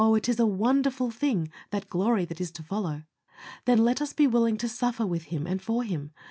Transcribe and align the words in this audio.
it 0.15 0.27
is 0.27 0.39
a 0.39 0.47
wonderful 0.47 1.11
thing, 1.11 1.47
that 1.69 1.87
glory 1.87 2.25
that 2.25 2.41
is 2.41 2.49
to 2.49 2.63
follow. 2.63 3.03
Then 3.65 3.77
let 3.85 4.01
us 4.01 4.13
be 4.13 4.25
willing 4.25 4.57
to 4.57 4.67
suffer 4.67 5.05
with 5.05 5.25
Him 5.25 5.45
and 5.45 5.61
for 5.61 5.83
Him. 5.83 6.11